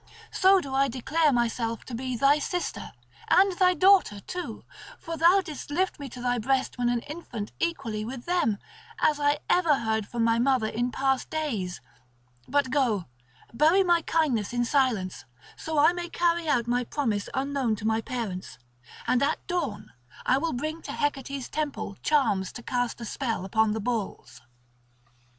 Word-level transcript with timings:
So 0.31 0.59
do 0.59 0.73
I 0.73 0.87
declare 0.87 1.31
myself 1.31 1.85
to 1.85 1.93
be 1.93 2.15
thy 2.15 2.39
sister, 2.39 2.91
and 3.27 3.51
thy 3.51 3.75
daughter 3.75 4.19
too, 4.21 4.63
for 4.97 5.15
thou 5.15 5.41
didst 5.41 5.69
lift 5.69 5.99
me 5.99 6.09
to 6.09 6.19
thy 6.19 6.39
breast 6.39 6.79
when 6.79 6.89
an 6.89 7.01
infant 7.01 7.51
equally 7.59 8.03
with 8.03 8.25
them, 8.25 8.57
as 8.97 9.19
I 9.19 9.37
ever 9.47 9.75
heard 9.75 10.07
from 10.07 10.23
my 10.23 10.39
mother 10.39 10.65
in 10.65 10.91
past 10.91 11.29
days. 11.29 11.81
But 12.47 12.71
go, 12.71 13.05
bury 13.53 13.83
my 13.83 14.01
kindness 14.01 14.53
in 14.53 14.65
silence, 14.65 15.25
so 15.55 15.75
that 15.75 15.81
I 15.89 15.93
may 15.93 16.09
carry 16.09 16.47
out 16.49 16.65
my 16.65 16.83
promise 16.83 17.29
unknown 17.35 17.75
to 17.75 17.85
my 17.85 18.01
parents; 18.01 18.57
and 19.05 19.21
at 19.21 19.45
dawn 19.45 19.91
I 20.25 20.39
will 20.39 20.53
bring 20.53 20.81
to 20.81 20.93
Hecate's 20.93 21.47
temple 21.47 21.95
charms 22.01 22.51
to 22.53 22.63
cast 22.63 22.99
a 23.01 23.05
spell 23.05 23.45
upon 23.45 23.73
the 23.73 23.79
bulls." 23.79 24.41